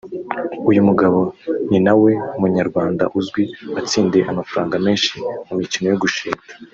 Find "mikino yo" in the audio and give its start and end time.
5.59-5.99